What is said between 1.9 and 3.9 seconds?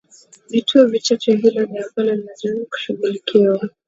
linalohitaji kushughulikiwa